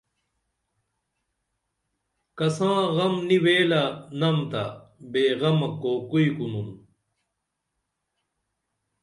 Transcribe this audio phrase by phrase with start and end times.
[2.37, 3.83] کساں غم نی ویلہ
[4.19, 4.63] نم تہ
[5.11, 6.69] بے غمیہ کوکوئی کُنُن